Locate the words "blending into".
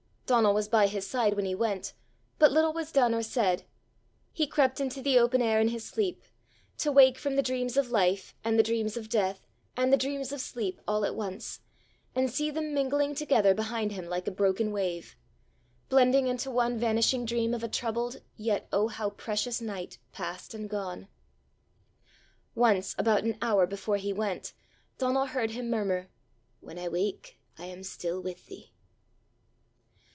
15.89-16.49